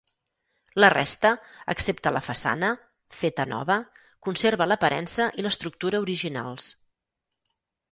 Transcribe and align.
La 0.83 0.87
resta, 0.93 1.31
excepte 1.73 2.13
la 2.15 2.23
façana, 2.29 2.71
feta 3.19 3.47
nova, 3.53 3.77
conserva 4.29 4.69
l'aparença 4.73 5.29
i 5.43 5.47
l'estructura 5.49 6.03
originals. 6.09 6.75